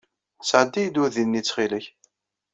[0.49, 1.85] Sɛeddi-yi-d udi-nni ttxil-k.